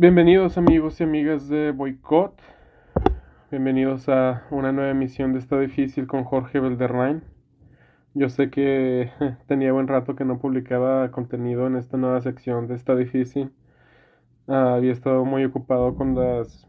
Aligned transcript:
Bienvenidos 0.00 0.56
amigos 0.56 1.00
y 1.00 1.02
amigas 1.02 1.48
de 1.48 1.72
Boycott. 1.72 2.40
Bienvenidos 3.50 4.08
a 4.08 4.44
una 4.52 4.70
nueva 4.70 4.92
emisión 4.92 5.32
de 5.32 5.40
Está 5.40 5.58
Difícil 5.58 6.06
con 6.06 6.22
Jorge 6.22 6.60
Belderrain. 6.60 7.24
Yo 8.14 8.28
sé 8.28 8.48
que 8.48 9.10
tenía 9.48 9.72
buen 9.72 9.88
rato 9.88 10.14
que 10.14 10.24
no 10.24 10.38
publicaba 10.38 11.10
contenido 11.10 11.66
en 11.66 11.74
esta 11.74 11.96
nueva 11.96 12.20
sección 12.20 12.68
de 12.68 12.76
Está 12.76 12.94
Difícil. 12.94 13.50
Ah, 14.46 14.74
había 14.74 14.92
estado 14.92 15.24
muy 15.24 15.44
ocupado 15.44 15.96
con 15.96 16.14
las 16.14 16.68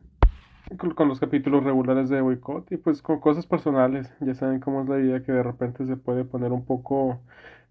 con, 0.95 1.07
los 1.07 1.19
capítulos 1.19 1.63
regulares 1.63 2.09
de 2.09 2.21
Boycott 2.21 2.71
y 2.71 2.77
pues 2.77 3.03
con 3.03 3.19
cosas 3.19 3.45
personales. 3.45 4.11
Ya 4.21 4.33
saben 4.33 4.59
cómo 4.59 4.81
es 4.81 4.89
la 4.89 4.95
vida 4.95 5.21
que 5.21 5.33
de 5.33 5.43
repente 5.43 5.85
se 5.85 5.97
puede 5.97 6.25
poner 6.25 6.51
un 6.51 6.65
poco 6.65 7.19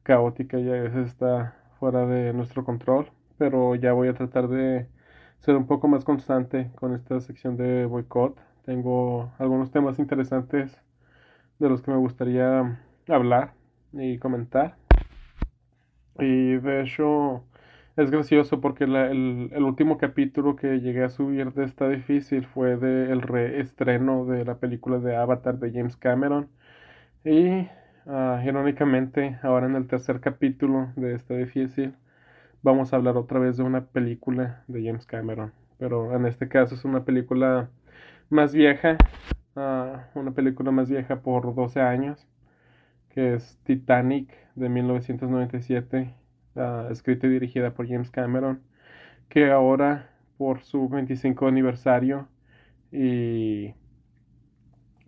caótica 0.04 0.60
y 0.60 0.68
a 0.68 0.82
veces 0.82 1.08
está 1.08 1.56
fuera 1.80 2.06
de 2.06 2.32
nuestro 2.32 2.64
control. 2.64 3.10
Pero 3.38 3.74
ya 3.74 3.92
voy 3.92 4.06
a 4.06 4.14
tratar 4.14 4.46
de 4.46 4.86
ser 5.40 5.56
un 5.56 5.66
poco 5.66 5.88
más 5.88 6.04
constante 6.04 6.70
con 6.76 6.94
esta 6.94 7.20
sección 7.20 7.56
de 7.56 7.86
boicot. 7.86 8.36
Tengo 8.64 9.32
algunos 9.38 9.70
temas 9.70 9.98
interesantes 9.98 10.76
de 11.58 11.68
los 11.68 11.82
que 11.82 11.90
me 11.90 11.96
gustaría 11.96 12.78
hablar 13.08 13.54
y 13.92 14.18
comentar. 14.18 14.76
Y 16.18 16.56
de 16.56 16.82
hecho 16.82 17.44
es 17.96 18.10
gracioso 18.10 18.60
porque 18.60 18.84
el, 18.84 19.62
último 19.64 19.98
capítulo 19.98 20.56
que 20.56 20.80
llegué 20.80 21.04
a 21.04 21.10
subir 21.10 21.52
de 21.52 21.64
esta 21.64 21.88
difícil 21.88 22.46
fue 22.46 22.76
del 22.76 23.22
reestreno 23.22 24.24
de 24.24 24.44
la 24.44 24.56
película 24.58 24.98
de 24.98 25.16
Avatar 25.16 25.58
de 25.58 25.72
James 25.72 25.96
Cameron. 25.96 26.48
Y 27.24 27.68
uh, 28.06 28.40
irónicamente, 28.44 29.38
ahora 29.42 29.66
en 29.66 29.76
el 29.76 29.88
tercer 29.88 30.20
capítulo 30.20 30.92
de 30.96 31.14
esta 31.14 31.34
difícil, 31.34 31.94
vamos 32.62 32.92
a 32.92 32.96
hablar 32.96 33.16
otra 33.16 33.38
vez 33.38 33.56
de 33.56 33.62
una 33.62 33.86
película 33.86 34.64
de 34.68 34.84
James 34.84 35.06
Cameron. 35.06 35.52
Pero 35.78 36.14
en 36.14 36.26
este 36.26 36.48
caso 36.48 36.74
es 36.74 36.84
una 36.84 37.04
película 37.04 37.70
más 38.30 38.52
vieja, 38.52 38.96
ah, 39.56 40.06
una 40.14 40.32
película 40.32 40.70
más 40.70 40.90
vieja 40.90 41.20
por 41.22 41.54
12 41.54 41.80
años, 41.80 42.26
que 43.10 43.34
es 43.34 43.58
Titanic 43.64 44.32
de 44.54 44.68
1997, 44.68 46.14
uh, 46.56 46.90
escrita 46.90 47.26
y 47.26 47.30
dirigida 47.30 47.72
por 47.72 47.88
James 47.88 48.10
Cameron, 48.10 48.62
que 49.28 49.50
ahora 49.50 50.10
por 50.36 50.62
su 50.62 50.88
25 50.88 51.46
aniversario 51.48 52.28
y 52.92 53.74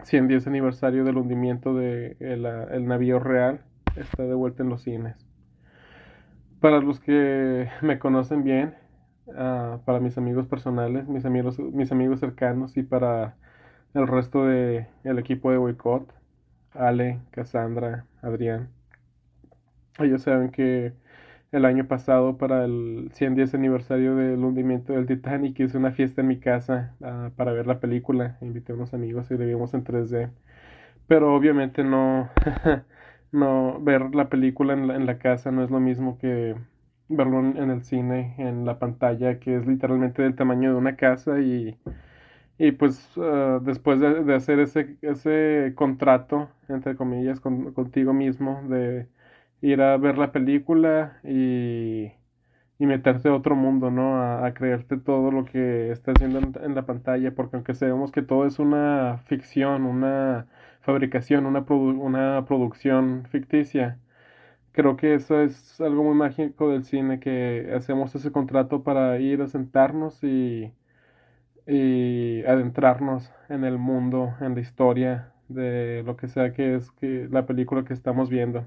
110 0.04 0.46
aniversario 0.46 1.04
del 1.04 1.18
hundimiento 1.18 1.74
del 1.74 2.16
de 2.18 2.66
el 2.72 2.86
navío 2.86 3.18
real, 3.18 3.60
está 3.96 4.24
de 4.24 4.34
vuelta 4.34 4.62
en 4.62 4.70
los 4.70 4.82
cines. 4.82 5.29
Para 6.60 6.80
los 6.80 7.00
que 7.00 7.68
me 7.80 7.98
conocen 7.98 8.44
bien, 8.44 8.74
uh, 9.28 9.78
para 9.84 10.00
mis 10.00 10.18
amigos 10.18 10.46
personales, 10.46 11.08
mis 11.08 11.24
amigos, 11.24 11.58
mis 11.58 11.90
amigos 11.90 12.20
cercanos 12.20 12.76
y 12.76 12.82
para 12.82 13.36
el 13.94 14.06
resto 14.06 14.44
del 14.44 14.86
el 15.04 15.18
equipo 15.18 15.50
de 15.50 15.56
Boycott, 15.58 16.12
Ale, 16.72 17.20
Cassandra, 17.30 18.04
Adrián. 18.22 18.68
Ellos 19.98 20.22
saben 20.22 20.50
que 20.50 20.92
el 21.52 21.64
año 21.64 21.86
pasado, 21.88 22.36
para 22.38 22.64
el 22.64 23.10
110 23.14 23.54
aniversario 23.54 24.14
del 24.14 24.44
hundimiento 24.44 24.92
del 24.92 25.06
Titanic, 25.06 25.58
hice 25.60 25.78
una 25.78 25.92
fiesta 25.92 26.20
en 26.20 26.28
mi 26.28 26.38
casa 26.40 26.94
uh, 27.00 27.30
para 27.36 27.52
ver 27.52 27.66
la 27.66 27.80
película. 27.80 28.36
Invité 28.42 28.72
a 28.72 28.76
unos 28.76 28.94
amigos 28.94 29.30
y 29.30 29.38
la 29.38 29.44
vimos 29.46 29.74
en 29.74 29.84
3D. 29.84 30.30
Pero 31.08 31.34
obviamente 31.34 31.84
no, 31.84 32.30
no 33.32 33.78
ver 33.80 34.14
la 34.14 34.28
película 34.28 34.74
en 34.74 34.88
la, 34.88 34.96
en 34.96 35.06
la 35.06 35.18
casa 35.18 35.50
no 35.50 35.64
es 35.64 35.70
lo 35.70 35.80
mismo 35.80 36.18
que 36.18 36.56
verlo 37.08 37.40
en, 37.40 37.70
el 37.70 37.82
cine, 37.84 38.34
en 38.38 38.64
la 38.64 38.78
pantalla, 38.78 39.40
que 39.40 39.56
es 39.56 39.66
literalmente 39.66 40.22
del 40.22 40.36
tamaño 40.36 40.70
de 40.72 40.76
una 40.78 40.96
casa 40.96 41.40
y, 41.40 41.76
y 42.58 42.72
pues 42.72 43.16
uh, 43.16 43.60
después 43.62 44.00
de, 44.00 44.24
de, 44.24 44.34
hacer 44.34 44.60
ese, 44.60 44.96
ese 45.02 45.72
contrato, 45.76 46.48
entre 46.68 46.96
comillas, 46.96 47.40
con, 47.40 47.72
contigo 47.74 48.12
mismo, 48.12 48.62
de 48.68 49.08
ir 49.62 49.82
a 49.82 49.96
ver 49.96 50.18
la 50.18 50.32
película 50.32 51.18
y, 51.24 52.12
y 52.78 52.86
meterte 52.86 53.28
a 53.28 53.34
otro 53.34 53.56
mundo, 53.56 53.90
¿no? 53.90 54.16
A, 54.22 54.46
a, 54.46 54.54
creerte 54.54 54.96
todo 54.96 55.30
lo 55.32 55.44
que 55.44 55.90
está 55.92 56.12
haciendo 56.12 56.38
en, 56.38 56.54
en 56.62 56.74
la 56.74 56.86
pantalla, 56.86 57.34
porque 57.34 57.56
aunque 57.56 57.74
sabemos 57.74 58.12
que 58.12 58.22
todo 58.22 58.46
es 58.46 58.58
una 58.60 59.18
ficción, 59.26 59.84
una 59.84 60.46
fabricación, 60.80 61.46
una, 61.46 61.60
una 61.68 62.44
producción 62.46 63.26
ficticia. 63.30 63.98
Creo 64.72 64.96
que 64.96 65.14
eso 65.14 65.40
es 65.42 65.80
algo 65.80 66.04
muy 66.04 66.14
mágico 66.14 66.70
del 66.70 66.84
cine, 66.84 67.20
que 67.20 67.72
hacemos 67.76 68.14
ese 68.14 68.32
contrato 68.32 68.82
para 68.84 69.18
ir 69.18 69.42
a 69.42 69.48
sentarnos 69.48 70.22
y, 70.24 70.72
y 71.66 72.42
adentrarnos 72.46 73.32
en 73.48 73.64
el 73.64 73.78
mundo, 73.78 74.34
en 74.40 74.54
la 74.54 74.60
historia 74.60 75.32
de 75.48 76.02
lo 76.06 76.16
que 76.16 76.28
sea 76.28 76.52
que 76.52 76.76
es 76.76 76.90
que 76.92 77.28
la 77.30 77.46
película 77.46 77.84
que 77.84 77.94
estamos 77.94 78.30
viendo. 78.30 78.66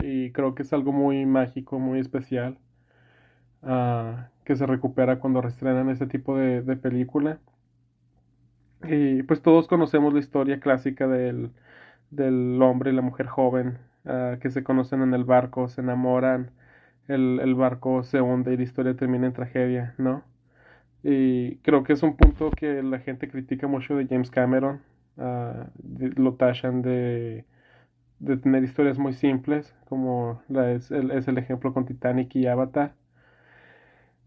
Y 0.00 0.32
creo 0.32 0.54
que 0.54 0.62
es 0.62 0.72
algo 0.72 0.92
muy 0.92 1.26
mágico, 1.26 1.78
muy 1.78 2.00
especial, 2.00 2.58
uh, 3.62 4.16
que 4.44 4.56
se 4.56 4.66
recupera 4.66 5.18
cuando 5.20 5.40
reestrenan 5.42 5.90
ese 5.90 6.06
tipo 6.06 6.36
de, 6.36 6.62
de 6.62 6.76
película. 6.76 7.38
Y 8.84 9.22
pues 9.24 9.42
todos 9.42 9.66
conocemos 9.68 10.12
la 10.12 10.20
historia 10.20 10.60
clásica 10.60 11.06
del, 11.08 11.50
del 12.10 12.60
hombre 12.62 12.90
y 12.90 12.94
la 12.94 13.02
mujer 13.02 13.26
joven 13.26 13.78
uh, 14.04 14.38
que 14.40 14.50
se 14.50 14.62
conocen 14.64 15.02
en 15.02 15.14
el 15.14 15.24
barco, 15.24 15.68
se 15.68 15.80
enamoran, 15.80 16.52
el, 17.08 17.40
el, 17.40 17.54
barco 17.54 18.02
se 18.02 18.20
hunde 18.20 18.54
y 18.54 18.56
la 18.56 18.62
historia 18.62 18.96
termina 18.96 19.26
en 19.26 19.32
tragedia, 19.32 19.94
¿no? 19.98 20.24
Y 21.02 21.56
creo 21.58 21.84
que 21.84 21.94
es 21.94 22.02
un 22.02 22.16
punto 22.16 22.50
que 22.50 22.82
la 22.82 22.98
gente 23.00 23.28
critica 23.28 23.66
mucho 23.66 23.96
de 23.96 24.06
James 24.06 24.30
Cameron, 24.30 24.80
uh, 25.16 25.64
lo 26.16 26.34
tachan 26.34 26.82
de, 26.82 27.44
de 28.20 28.36
tener 28.36 28.64
historias 28.64 28.98
muy 28.98 29.12
simples, 29.12 29.74
como 29.88 30.42
la 30.48 30.72
es, 30.72 30.90
el, 30.90 31.10
es 31.12 31.28
el 31.28 31.38
ejemplo 31.38 31.72
con 31.72 31.86
Titanic 31.86 32.34
y 32.36 32.46
Avatar. 32.46 32.94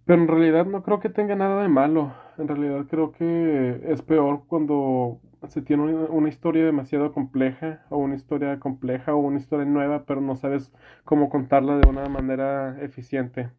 Pero 0.06 0.22
en 0.22 0.28
realidad 0.28 0.66
no 0.66 0.84
creo 0.84 1.00
que 1.00 1.09
tenga 1.09 1.35
nada 1.35 1.62
de 1.62 1.69
malo. 1.69 2.13
En 2.38 2.47
realidad 2.47 2.85
creo 2.89 3.12
que 3.12 3.81
es 3.85 4.01
peor 4.01 4.44
cuando 4.47 5.19
se 5.47 5.62
tiene 5.62 5.84
una, 5.84 6.29
historia 6.29 6.66
demasiado 6.66 7.12
compleja 7.13 7.85
o 7.89 7.97
una 7.97 8.16
historia 8.16 8.59
compleja 8.59 9.13
o 9.13 9.19
una 9.19 9.40
historia 9.40 9.66
nueva, 9.66 10.06
pero 10.06 10.22
no 10.22 10.35
sabes 10.35 10.72
cómo 11.03 11.29
contarla 11.29 11.78
de 11.78 11.90
una 11.90 12.07
manera 12.09 12.81
eficiente. 12.81 13.50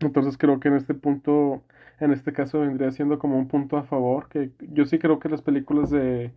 Entonces 0.00 0.36
creo 0.38 0.60
que 0.60 0.68
en 0.68 0.74
este 0.74 0.94
punto, 0.94 1.64
en 2.00 2.12
este 2.12 2.32
caso 2.32 2.60
vendría 2.60 2.90
siendo 2.90 3.18
como 3.18 3.38
un 3.38 3.48
punto 3.48 3.76
a 3.76 3.84
favor, 3.84 4.28
que 4.28 4.50
yo 4.60 4.84
sí 4.84 4.98
creo 4.98 5.18
que 5.18 5.28
las 5.28 5.42
películas 5.42 5.90
de, 5.90 6.32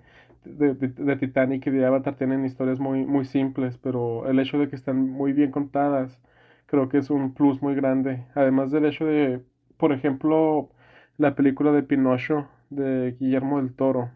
de, 0.46 1.16
Titanic 1.18 1.68
y 1.68 1.72
de 1.72 1.86
Avatar 1.86 2.16
tienen 2.16 2.46
historias 2.46 2.80
muy, 2.80 3.06
muy 3.06 3.26
simples, 3.26 3.78
pero 3.78 4.28
el 4.30 4.40
hecho 4.40 4.58
de 4.58 4.70
que 4.70 4.76
están 4.76 5.10
muy 5.10 5.34
bien 5.34 5.52
contadas 5.52 6.20
creo 6.68 6.90
que 6.90 7.00
es 7.00 7.10
un 7.10 7.34
plus 7.34 7.62
muy 7.62 7.76
grande. 7.76 8.26
Además 8.36 8.72
del 8.72 8.86
hecho 8.86 9.06
de, 9.06 9.44
por 9.78 9.92
ejemplo, 9.94 10.70
la 11.18 11.36
película 11.36 11.72
de 11.72 11.84
Pinocho 11.84 12.48
de 12.70 13.16
Guillermo 13.20 13.62
del 13.62 13.74
Toro. 13.74 14.12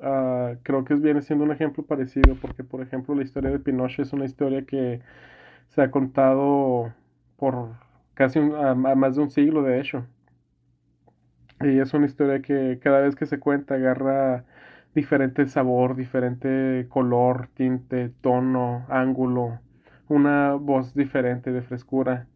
Uh, 0.00 0.58
creo 0.62 0.84
que 0.84 0.94
viene 0.94 1.22
siendo 1.22 1.44
un 1.44 1.52
ejemplo 1.52 1.84
parecido 1.84 2.36
porque, 2.40 2.64
por 2.64 2.82
ejemplo, 2.82 3.14
la 3.14 3.22
historia 3.24 3.50
de 3.50 3.58
Pinocho 3.58 4.02
es 4.02 4.12
una 4.12 4.26
historia 4.26 4.64
que 4.64 5.00
se 5.70 5.82
ha 5.82 5.90
contado 5.90 6.94
por 7.36 7.70
casi 8.14 8.38
un, 8.40 8.54
a 8.54 8.74
más 8.74 9.16
de 9.16 9.22
un 9.22 9.30
siglo, 9.30 9.62
de 9.62 9.80
hecho. 9.80 10.06
Y 11.60 11.78
es 11.80 11.92
una 11.94 12.06
historia 12.06 12.40
que 12.42 12.78
cada 12.82 13.00
vez 13.00 13.16
que 13.16 13.26
se 13.26 13.38
cuenta 13.40 13.74
agarra 13.74 14.44
diferente 14.94 15.46
sabor, 15.48 15.96
diferente 15.96 16.86
color, 16.88 17.48
tinte, 17.54 18.10
tono, 18.20 18.86
ángulo 18.88 19.60
una 20.08 20.54
voz 20.54 20.94
diferente 20.94 21.52
de 21.52 21.62
frescura. 21.62 22.26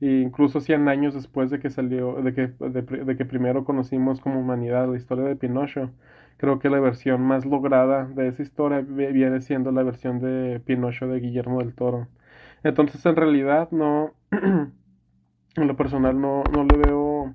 E 0.00 0.20
incluso 0.20 0.60
100 0.60 0.88
años 0.88 1.14
después 1.14 1.50
de 1.50 1.60
que 1.60 1.70
salió, 1.70 2.14
de 2.22 2.34
que, 2.34 2.48
de, 2.48 3.16
que 3.16 3.24
primero 3.24 3.64
conocimos 3.64 4.20
como 4.20 4.40
humanidad 4.40 4.88
la 4.88 4.96
historia 4.96 5.24
de 5.24 5.36
Pinocho, 5.36 5.90
creo 6.36 6.58
que 6.58 6.68
la 6.70 6.80
versión 6.80 7.22
más 7.22 7.46
lograda 7.46 8.06
de 8.06 8.28
esa 8.28 8.42
historia 8.42 8.80
viene 8.80 9.40
siendo 9.40 9.72
la 9.72 9.82
versión 9.82 10.20
de 10.20 10.60
Pinocho 10.60 11.06
de 11.06 11.20
Guillermo 11.20 11.60
del 11.60 11.74
Toro. 11.74 12.08
Entonces, 12.64 13.04
en 13.06 13.16
realidad, 13.16 13.70
no, 13.70 14.12
en 14.30 14.72
lo 15.56 15.76
personal, 15.76 16.20
no, 16.20 16.42
no 16.52 16.64
le 16.64 16.76
veo 16.78 17.34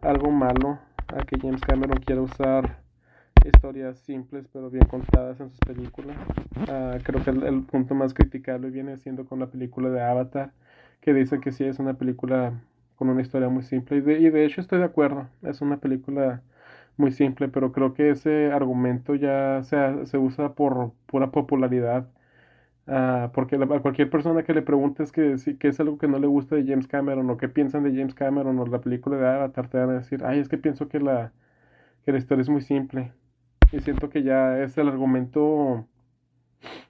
algo 0.00 0.30
malo 0.30 0.80
a 1.08 1.24
que 1.24 1.38
James 1.40 1.60
Cameron 1.62 1.98
quiera 1.98 2.22
usar 2.22 2.82
historias 3.44 3.98
simples 4.00 4.46
pero 4.52 4.70
bien 4.70 4.86
contadas 4.86 5.40
en 5.40 5.50
sus 5.50 5.58
películas. 5.60 6.16
Uh, 6.68 7.02
creo 7.02 7.22
que 7.24 7.30
el, 7.30 7.62
punto 7.62 7.94
más 7.94 8.14
criticable 8.14 8.70
viene 8.70 8.96
siendo 8.96 9.24
con 9.26 9.40
la 9.40 9.46
película 9.46 9.90
de 9.90 10.02
Avatar, 10.02 10.52
que 11.00 11.14
dice 11.14 11.40
que 11.40 11.52
sí 11.52 11.64
es 11.64 11.78
una 11.78 11.94
película 11.94 12.60
con 12.96 13.08
una 13.08 13.22
historia 13.22 13.48
muy 13.48 13.62
simple. 13.62 13.98
Y 13.98 14.00
de, 14.00 14.20
y 14.20 14.30
de 14.30 14.44
hecho 14.44 14.60
estoy 14.60 14.78
de 14.78 14.84
acuerdo, 14.86 15.28
es 15.42 15.60
una 15.60 15.78
película 15.78 16.42
muy 16.96 17.12
simple, 17.12 17.48
pero 17.48 17.72
creo 17.72 17.94
que 17.94 18.10
ese 18.10 18.52
argumento 18.52 19.14
ya 19.14 19.62
se, 19.62 20.06
se 20.06 20.18
usa 20.18 20.54
por 20.54 20.92
pura 21.06 21.30
popularidad 21.30 22.08
Ah, 22.86 23.30
porque 23.32 23.56
a 23.56 23.80
cualquier 23.80 24.10
persona 24.10 24.42
que 24.42 24.54
le 24.54 24.62
preguntes 24.62 25.12
que, 25.12 25.38
si, 25.38 25.56
que 25.56 25.68
es 25.68 25.78
algo 25.80 25.98
que 25.98 26.08
no 26.08 26.18
le 26.18 26.26
gusta 26.26 26.56
de 26.56 26.66
James 26.66 26.88
Cameron 26.88 27.30
o 27.30 27.36
qué 27.36 27.48
piensan 27.48 27.84
de 27.84 27.90
James 27.96 28.14
Cameron 28.14 28.58
o 28.58 28.66
la 28.66 28.80
película 28.80 29.16
de 29.16 29.26
Avatar, 29.28 29.68
te 29.68 29.78
van 29.78 29.90
a 29.90 29.92
decir, 29.94 30.24
ay, 30.24 30.40
es 30.40 30.48
que 30.48 30.58
pienso 30.58 30.88
que 30.88 30.98
la, 30.98 31.32
que 32.04 32.12
la 32.12 32.18
historia 32.18 32.42
es 32.42 32.48
muy 32.50 32.62
simple. 32.62 33.12
Y 33.72 33.80
siento 33.80 34.10
que 34.10 34.22
ya 34.22 34.62
es 34.62 34.76
el 34.78 34.88
argumento... 34.88 35.86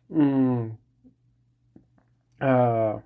Mm, 0.09 0.71
ah, 2.41 3.01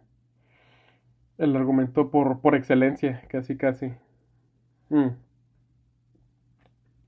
el 1.38 1.54
argumento 1.54 2.10
por, 2.10 2.40
por 2.40 2.54
excelencia, 2.54 3.22
casi, 3.28 3.56
casi. 3.56 3.92
Mm. 4.88 5.08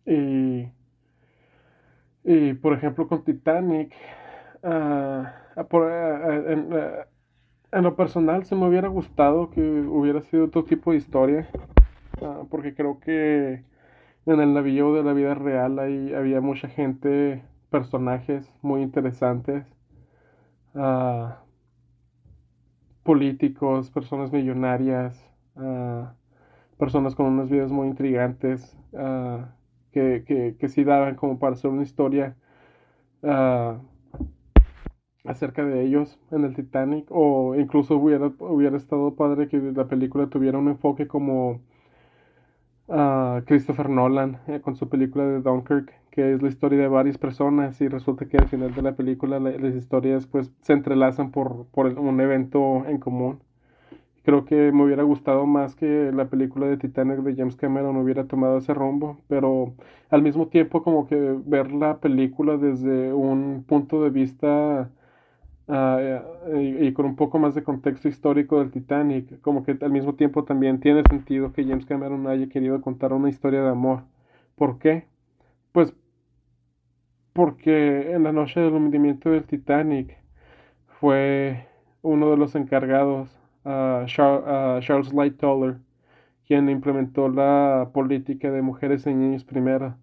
Y, 0.06 0.69
y, 2.25 2.55
por 2.55 2.75
ejemplo, 2.75 3.09
con 3.09 3.25
Titanic, 3.25 3.93
ah, 4.62 5.32
por, 5.69 5.91
en, 5.91 6.73
en 7.73 7.82
lo 7.82 7.97
personal 7.97 8.44
se 8.44 8.55
me 8.55 8.67
hubiera 8.67 8.88
gustado 8.88 9.50
que 9.50 9.61
hubiera 9.61 10.23
sido 10.23 10.47
otro 10.47 10.64
tipo 10.64 10.93
de 10.93 10.99
historia, 10.99 11.49
porque 12.50 12.75
creo 12.75 13.00
que 13.00 13.62
en 14.33 14.41
el 14.41 14.53
navío 14.53 14.93
de 14.93 15.03
la 15.03 15.15
vida 15.15 15.35
real 15.35 15.79
ahí 15.79 16.13
había 16.15 16.41
mucha 16.41 16.69
gente, 16.69 17.43
personajes 17.71 18.53
muy 18.63 18.83
interesantes, 18.83 19.67
ah, 20.75 21.43
políticos, 23.03 23.91
personas 23.91 24.31
millonarias, 24.31 25.19
ah, 25.57 26.15
personas 26.79 27.15
con 27.15 27.27
unas 27.27 27.49
vidas 27.49 27.71
muy 27.71 27.89
intrigantes, 27.89 28.77
ah, 28.95 29.55
que, 29.93 30.25
que, 30.27 30.57
que 30.59 30.69
sí 30.69 30.85
daban 30.85 31.15
como 31.17 31.39
para 31.39 31.55
hacer 31.55 31.71
una 31.71 31.83
historia 31.83 32.37
acerca 35.25 35.65
de 35.65 35.85
ellos 35.85 36.19
en 36.31 36.45
el 36.45 36.55
Titanic, 36.55 37.07
o 37.11 37.55
incluso 37.55 37.97
hubiera, 37.97 38.27
hubiera 38.39 38.77
estado 38.77 39.15
padre 39.15 39.49
que 39.49 39.59
la 39.59 39.89
película 39.89 40.29
tuviera 40.29 40.59
un 40.59 40.69
enfoque 40.69 41.07
como 41.09 41.61
a 42.88 43.43
Christopher 43.46 43.88
Nolan 43.90 44.40
eh, 44.49 44.61
con 44.61 44.76
su 44.76 44.88
película 44.88 45.25
de 45.26 45.40
Dunkirk, 45.40 45.93
que 46.11 46.32
es 46.35 46.43
la 46.43 46.49
historia 46.49 46.79
de 46.81 46.88
varias 46.88 47.19
personas 47.19 47.81
y 47.81 47.88
resulta 47.88 48.26
que 48.29 48.38
al 48.38 48.49
final 48.49 48.75
de 48.75 48.82
la 48.82 48.96
película 48.96 49.38
la- 49.40 49.50
las 49.52 49.75
historias 49.75 50.26
pues 50.26 50.52
se 50.62 50.73
entrelazan 50.73 51.31
por, 51.31 51.67
por 51.69 51.87
un 51.99 52.20
evento 52.20 52.85
en 52.87 52.99
común. 52.99 53.40
Creo 54.25 54.44
que 54.44 54.73
me 54.73 54.85
hubiera 54.85 55.02
gustado 55.05 55.46
más 55.46 55.75
que 55.75 56.12
la 56.12 56.29
película 56.29 56.67
de 56.67 56.76
Titanic 56.76 57.19
de 57.20 57.35
James 57.37 57.56
Cameron 57.56 57.96
hubiera 57.96 58.26
tomado 58.26 58.58
ese 58.58 58.75
rumbo, 58.75 59.19
pero 59.29 59.75
al 60.11 60.23
mismo 60.23 60.49
tiempo 60.49 60.82
como 60.82 61.06
que 61.06 61.17
ver 61.46 61.73
la 61.73 61.99
película 62.00 62.56
desde 62.58 63.12
un 63.14 63.64
punto 63.67 64.02
de 64.02 64.11
vista 64.11 64.90
ah, 65.69 66.23
y, 66.55 66.87
y 66.88 66.93
con 66.93 67.06
un 67.06 67.17
poco 67.17 67.38
más 67.38 67.55
de 67.55 67.62
contexto 67.65 68.09
histórico 68.09 68.59
del 68.61 68.70
Titanic, 68.70 69.41
como 69.43 69.65
que 69.65 69.76
al 69.81 69.91
mismo 69.93 70.15
tiempo 70.15 70.44
también 70.44 70.81
tiene 70.81 71.03
sentido 71.09 71.53
que 71.53 71.65
James 71.65 71.87
Cameron 71.87 72.26
haya 72.29 72.49
querido 72.49 72.81
contar 72.82 73.12
una 73.12 73.29
historia 73.31 73.62
de 73.62 73.70
amor. 73.70 74.05
¿Por 74.56 74.79
qué? 74.79 75.06
Pues 75.73 75.94
porque 77.32 78.12
en 78.12 78.25
la 78.25 78.32
noche 78.32 78.61
del 78.61 78.75
hundimiento 78.75 79.31
del 79.31 79.44
Titanic 79.47 80.17
fue 81.00 81.67
uno 82.03 82.31
de 82.31 82.37
los 82.38 82.55
encargados, 82.56 83.31
ah, 83.64 84.05
Char- 84.09 84.44
ah, 84.47 84.81
Charles 84.82 85.12
Lightoller, 85.14 85.79
quien 86.47 86.69
implementó 86.71 87.29
la 87.29 87.91
política 87.94 88.50
de 88.53 88.62
mujeres 88.62 89.06
y 89.06 89.14
niños 89.14 89.44
primero. 89.44 89.97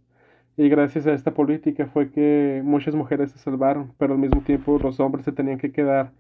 Y 0.58 0.70
gracias 0.70 1.06
a 1.06 1.14
esta 1.14 1.34
política 1.34 1.88
fue 1.88 2.12
que 2.12 2.62
muchas 2.64 2.96
mujeres 2.96 3.32
se 3.32 3.40
salvaron, 3.40 3.94
pero 3.98 4.14
al 4.14 4.20
mismo 4.20 4.42
tiempo 4.42 4.80
los 4.80 5.00
hombres 5.00 5.26
se 5.26 5.34
tenían 5.34 5.58
que 5.58 5.72
quedar 5.72 6.12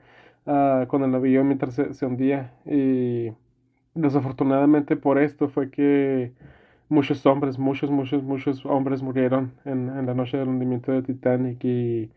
ah, 0.46 0.86
con 0.90 1.04
el 1.04 1.12
navío 1.12 1.44
mientras 1.44 1.76
se, 1.76 2.06
hundía. 2.06 2.54
Y 2.66 3.32
desafortunadamente 3.94 4.98
por 4.98 5.20
esto 5.20 5.48
fue 5.50 5.70
que 5.72 6.34
muchos 6.90 7.26
hombres, 7.26 7.58
muchos, 7.58 7.90
muchos, 7.92 8.24
muchos 8.24 8.66
hombres 8.66 9.02
murieron 9.02 9.54
en, 9.66 9.90
en 9.90 10.06
la 10.06 10.14
noche 10.14 10.38
del 10.38 10.50
hundimiento 10.50 10.92
de 10.92 11.02
Titanic. 11.04 11.64
Y 11.64 12.12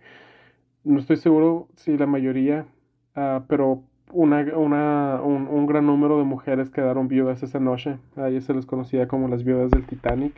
no 0.85 0.99
estoy 0.99 1.17
seguro 1.19 1.69
si 1.77 1.97
la 1.97 2.07
mayoría, 2.07 2.67
ah, 3.15 3.45
pero 3.49 3.83
una, 4.13 4.41
una, 4.57 5.21
un, 5.23 5.47
un 5.49 5.67
gran 5.67 5.87
número 5.87 6.19
de 6.19 6.25
mujeres 6.25 6.71
quedaron 6.71 7.09
viudas 7.09 7.43
esa 7.45 7.61
noche. 7.61 7.99
A 8.17 8.29
ellas 8.29 8.45
se 8.45 8.55
les 8.55 8.67
conocía 8.67 9.07
como 9.09 9.29
las 9.29 9.45
viudas 9.45 9.71
del 9.71 9.87
Titanic. 9.87 10.35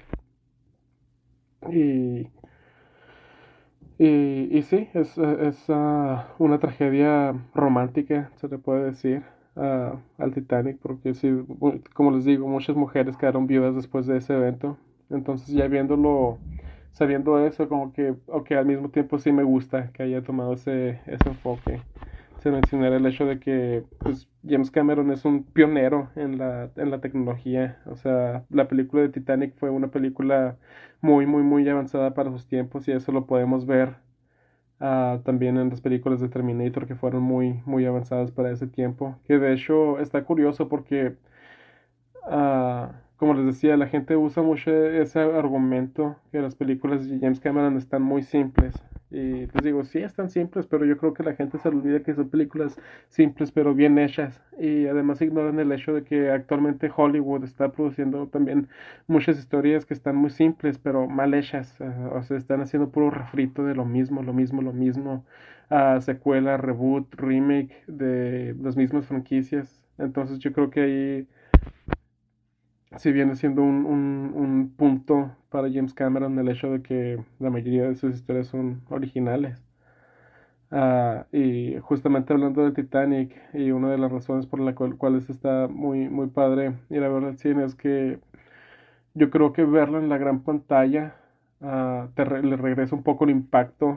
Y 1.68 2.30
Y, 3.98 4.48
y 4.58 4.62
sí, 4.62 4.88
es, 4.94 5.18
es 5.18 5.64
ah, 5.68 6.34
una 6.38 6.58
tragedia 6.58 7.34
romántica, 7.54 8.30
se 8.36 8.48
le 8.48 8.56
puede 8.58 8.84
decir, 8.86 9.22
ah, 9.56 10.00
al 10.18 10.32
Titanic, 10.34 10.78
porque 10.80 11.12
sí, 11.14 11.28
como 11.94 12.10
les 12.12 12.24
digo, 12.24 12.48
muchas 12.48 12.76
mujeres 12.76 13.16
quedaron 13.18 13.46
viudas 13.46 13.74
después 13.74 14.06
de 14.06 14.16
ese 14.18 14.34
evento. 14.34 14.78
Entonces 15.10 15.48
ya 15.54 15.66
viéndolo, 15.68 16.40
sabiendo 16.92 17.44
eso, 17.46 17.68
como 17.68 17.92
que, 17.92 18.14
ok, 18.26 18.52
al 18.52 18.66
mismo 18.66 18.90
tiempo 18.90 19.18
sí 19.18 19.32
me 19.32 19.42
gusta 19.42 19.92
que 19.92 20.02
haya 20.02 20.22
tomado 20.22 20.54
ese, 20.54 21.00
ese 21.06 21.28
enfoque. 21.28 21.84
Se 22.38 22.50
mencionar 22.50 22.92
el 22.94 23.04
hecho 23.06 23.26
de 23.26 23.38
que 23.38 23.84
pues, 24.02 24.26
James 24.48 24.70
Cameron 24.70 25.12
es 25.12 25.24
un 25.26 25.44
pionero 25.44 26.10
en 26.16 26.38
la, 26.38 26.70
en 26.76 26.90
la 26.90 27.00
tecnología. 27.00 27.82
O 27.86 27.96
sea, 27.96 28.46
la 28.48 28.66
película 28.68 29.02
de 29.02 29.10
Titanic 29.10 29.54
fue 29.58 29.68
una 29.70 29.90
película 29.90 30.56
muy, 31.00 31.26
muy, 31.26 31.42
muy 31.42 31.68
avanzada 31.68 32.14
para 32.14 32.30
sus 32.30 32.46
tiempos 32.46 32.86
y 32.88 32.92
eso 32.92 33.12
lo 33.12 33.26
podemos 33.26 33.66
ver 33.66 33.96
ah, 34.80 35.20
también 35.24 35.58
en 35.58 35.70
las 35.70 35.80
películas 35.80 36.20
de 36.20 36.28
Terminator 36.28 36.86
que 36.86 36.94
fueron 36.94 37.22
muy, 37.22 37.62
muy 37.66 37.86
avanzadas 37.86 38.30
para 38.32 38.50
ese 38.50 38.66
tiempo. 38.66 39.16
Que 39.24 39.38
de 39.38 39.52
hecho 39.54 39.98
está 40.00 40.24
curioso 40.24 40.68
porque, 40.68 41.16
ah, 42.24 42.92
como 43.16 43.34
les 43.34 43.46
decía, 43.46 43.76
la 43.76 43.86
gente 43.88 44.16
usa 44.16 44.42
mucho 44.42 44.70
ese 44.70 45.20
argumento 45.20 46.16
que 46.32 46.40
las 46.40 46.54
películas 46.54 47.08
de 47.08 47.18
James 47.20 47.40
Cameron 47.40 47.76
están 47.76 48.02
muy 48.02 48.22
simples. 48.22 48.74
Y 49.10 49.46
les 49.46 49.64
digo, 49.64 49.84
sí 49.84 49.98
están 49.98 50.30
simples, 50.30 50.66
pero 50.66 50.84
yo 50.84 50.96
creo 50.96 51.14
que 51.14 51.24
la 51.24 51.34
gente 51.34 51.58
se 51.58 51.68
olvida 51.68 52.00
que 52.02 52.14
son 52.14 52.28
películas 52.30 52.78
simples 53.08 53.50
pero 53.52 53.74
bien 53.74 53.98
hechas. 53.98 54.40
Y 54.58 54.86
además 54.86 55.20
ignoran 55.20 55.58
el 55.58 55.72
hecho 55.72 55.92
de 55.94 56.04
que 56.04 56.30
actualmente 56.30 56.90
Hollywood 56.94 57.44
está 57.44 57.72
produciendo 57.72 58.28
también 58.28 58.68
muchas 59.08 59.38
historias 59.38 59.84
que 59.84 59.94
están 59.94 60.16
muy 60.16 60.30
simples, 60.30 60.78
pero 60.78 61.08
mal 61.08 61.34
hechas. 61.34 61.80
eh, 61.80 61.84
o 62.12 62.22
sea, 62.22 62.36
están 62.36 62.60
haciendo 62.60 62.90
puro 62.90 63.10
refrito 63.10 63.64
de 63.64 63.74
lo 63.74 63.84
mismo, 63.84 64.22
lo 64.22 64.32
mismo, 64.32 64.62
lo 64.62 64.72
mismo. 64.72 65.24
ah, 65.70 66.00
secuela, 66.00 66.56
reboot, 66.56 67.14
remake 67.14 67.72
de 67.86 68.54
las 68.60 68.76
mismas 68.76 69.06
franquicias. 69.06 69.82
Entonces 69.98 70.38
yo 70.38 70.52
creo 70.52 70.70
que 70.70 70.80
ahí 70.80 71.28
sí 72.98 73.12
viene 73.12 73.34
siendo 73.36 73.62
un, 73.62 73.84
un, 73.86 74.32
un 74.34 74.70
punto 74.76 75.36
para 75.50 75.68
James 75.72 75.94
Cameron 75.94 76.38
el 76.38 76.48
hecho 76.48 76.70
de 76.70 76.82
que 76.82 77.22
la 77.38 77.50
mayoría 77.50 77.88
de 77.88 77.96
sus 77.96 78.14
historias 78.14 78.48
son 78.48 78.82
originales. 78.90 79.62
Ah, 80.72 81.26
y 81.32 81.76
justamente 81.80 82.32
hablando 82.32 82.62
de 82.64 82.70
Titanic, 82.72 83.34
y 83.54 83.72
una 83.72 83.90
de 83.90 83.98
las 83.98 84.12
razones 84.12 84.46
por 84.46 84.60
las 84.60 84.74
cual, 84.74 84.96
cuales 84.96 85.28
está 85.28 85.66
muy, 85.68 86.08
muy 86.08 86.28
padre 86.28 86.74
ir 86.90 87.02
a 87.02 87.08
ver 87.08 87.24
al 87.24 87.38
cine 87.38 87.64
es 87.64 87.74
que 87.74 88.20
yo 89.14 89.30
creo 89.30 89.52
que 89.54 89.64
verla 89.64 89.98
en 89.98 90.08
la 90.10 90.18
gran 90.18 90.42
pantalla 90.44 91.16
ah, 91.62 92.08
te 92.14 92.24
re- 92.24 92.42
le 92.44 92.56
regresa 92.56 92.96
un 92.96 93.02
poco 93.04 93.24
el 93.24 93.30
impacto 93.30 93.96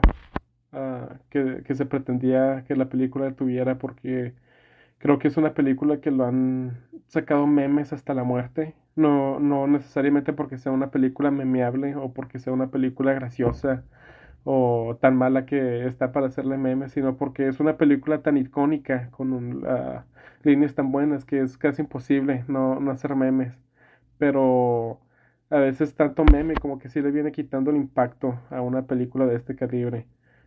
ah, 0.72 1.18
que, 1.30 1.62
que 1.66 1.74
se 1.76 1.86
pretendía 1.86 2.64
que 2.68 2.76
la 2.76 2.88
película 2.90 3.32
tuviera, 3.36 3.78
porque 3.78 4.34
creo 4.98 5.18
que 5.20 5.28
es 5.28 5.36
una 5.38 5.54
película 5.54 6.00
que 6.00 6.10
lo 6.12 6.24
han 6.26 6.78
sacado 7.08 7.46
memes 7.48 7.92
hasta 7.94 8.14
la 8.14 8.24
muerte. 8.24 8.74
No, 8.96 9.40
no 9.40 9.66
necesariamente 9.66 10.32
porque 10.32 10.56
sea 10.58 10.70
una 10.72 10.90
película 10.92 11.30
memeable 11.32 11.96
o 11.96 12.12
porque 12.12 12.38
sea 12.38 12.52
una 12.52 12.70
película 12.70 13.12
graciosa 13.12 13.84
o 14.44 14.98
tan 15.00 15.16
mala 15.16 15.46
que 15.46 15.86
está 15.86 16.12
para 16.12 16.26
hacerle 16.28 16.58
memes, 16.58 16.92
sino 16.92 17.16
porque 17.16 17.48
es 17.48 17.60
una 17.60 17.76
película 17.78 18.22
tan 18.22 18.36
icónica, 18.36 19.10
con 19.12 19.32
un, 19.32 19.64
ah, 19.66 20.06
líneas 20.44 20.74
tan 20.74 20.92
buenas 20.92 21.24
que 21.24 21.40
es 21.42 21.58
casi 21.58 21.82
imposible 21.82 22.44
no, 22.48 22.80
no 22.80 22.90
hacer 22.92 23.16
memes. 23.16 23.58
Pero 24.18 25.00
a 25.50 25.58
veces 25.58 25.94
tanto 25.94 26.24
meme 26.24 26.54
como 26.56 26.78
que 26.78 26.88
sí 26.88 27.00
le 27.02 27.10
viene 27.10 27.32
quitando 27.32 27.70
el 27.70 27.76
impacto 27.78 28.40
a 28.50 28.60
una 28.62 28.86
película 28.86 29.26
de 29.26 29.36
este 29.36 29.56
calibre. 29.56 30.06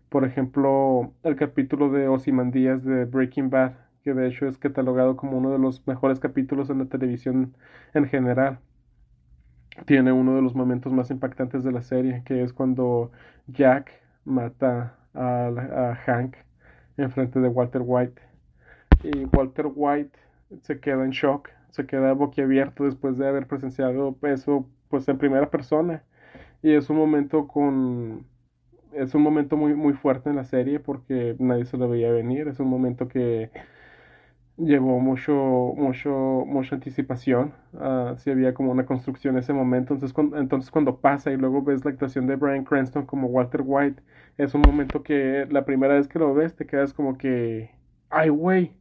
Por 0.10 0.26
ejemplo, 0.26 1.14
el 1.24 1.36
capítulo 1.36 1.90
de 1.92 2.08
Ozymandias 2.08 2.84
de 2.86 3.06
Breaking 3.06 3.50
Bad, 3.50 3.74
que 4.08 4.14
de 4.14 4.28
hecho 4.30 4.48
es 4.48 4.58
catalogado 4.58 5.18
como 5.18 5.38
uno 5.38 5.52
de 5.52 5.60
los 5.60 5.86
mejores 5.86 6.22
capítulos 6.22 6.70
en 6.70 6.78
la 6.80 6.86
televisión 6.86 7.54
en 7.94 8.08
general. 8.08 8.60
Tiene 9.86 10.14
uno 10.14 10.34
de 10.34 10.42
los 10.42 10.56
momentos 10.56 10.94
más 10.94 11.12
impactantes 11.12 11.66
de 11.66 11.74
la 11.74 11.82
serie, 11.82 12.24
que 12.26 12.42
es 12.42 12.54
cuando 12.54 13.12
Jack 13.48 13.92
mata 14.24 14.96
a, 15.14 15.98
Hank 16.06 16.38
en 16.96 17.12
frente 17.12 17.42
de 17.42 17.50
Walter 17.50 17.82
White. 17.84 18.22
Y 19.04 19.26
Walter 19.36 19.66
White 19.76 20.18
se 20.62 20.80
queda 20.80 21.04
en 21.04 21.12
shock, 21.12 21.50
se 21.72 21.86
queda 21.86 22.14
boquiabierto 22.14 22.86
después 22.86 23.18
de 23.18 23.28
haber 23.28 23.46
presenciado 23.46 24.16
eso 24.22 24.70
pues 24.88 25.06
en 25.10 25.18
primera 25.18 25.50
persona. 25.50 26.02
Y 26.64 26.72
es 26.72 26.90
un 26.90 26.96
momento 26.96 27.46
con 27.46 28.26
es 28.94 29.14
un 29.14 29.22
momento 29.22 29.58
muy, 29.58 29.76
muy 29.76 29.94
fuerte 29.94 30.30
en 30.30 30.38
la 30.38 30.46
serie 30.46 30.80
porque 30.80 31.36
nadie 31.40 31.66
se 31.66 31.76
lo 31.76 31.90
veía 31.90 32.10
venir. 32.10 32.48
Es 32.48 32.62
un 32.62 32.70
momento 32.70 33.10
que 33.10 33.52
llevó 34.58 35.00
mucho, 35.00 35.34
mucho, 35.78 36.10
mucha 36.48 36.76
anticipación. 36.76 37.54
Uh, 37.74 38.16
sí 38.18 38.32
había 38.32 38.54
como 38.54 38.72
una 38.72 38.86
construcción 38.86 39.36
en 39.36 39.40
ese 39.40 39.54
momento. 39.54 39.94
Entonces 39.94 40.14
cuando, 40.14 40.38
entonces, 40.38 40.72
cuando 40.72 41.00
pasa 41.00 41.32
y 41.32 41.38
luego 41.38 41.62
ves 41.64 41.86
la 41.86 41.92
actuación 41.92 42.28
de 42.28 42.36
Brian 42.36 42.64
Cranston 42.66 43.06
como 43.06 43.28
Walter 43.28 43.62
White, 43.66 44.02
es 44.38 44.54
un 44.54 44.62
momento 44.62 45.04
que 45.04 45.48
la 45.50 45.66
primera 45.66 45.96
vez 45.96 46.08
que 46.08 46.20
lo 46.20 46.34
ves 46.34 46.56
te 46.56 46.66
quedas 46.66 46.94
como 46.94 47.18
que, 47.18 47.72
ay, 48.10 48.30
güey. 48.30 48.74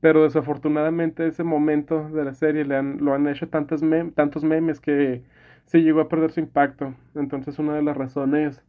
Pero 0.00 0.24
desafortunadamente 0.24 1.26
ese 1.26 1.44
momento 1.44 2.08
de 2.10 2.24
la 2.24 2.34
serie 2.34 2.64
le 2.64 2.76
han, 2.76 2.98
lo 3.04 3.14
han 3.14 3.26
hecho 3.28 3.48
tantos, 3.48 3.82
tantos 4.14 4.44
memes 4.44 4.80
que 4.80 5.24
se 5.66 5.82
llegó 5.82 6.00
a 6.00 6.08
perder 6.08 6.32
su 6.32 6.40
impacto. 6.40 6.94
Entonces 7.14 7.58
una 7.58 7.74
de 7.74 7.82
las 7.82 7.96
razones 7.96 8.62